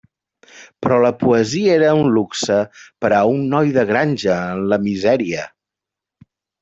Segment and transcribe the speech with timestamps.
[0.85, 2.57] Però la poesia era un luxe
[3.05, 5.45] per a un noi de granja en la misèria.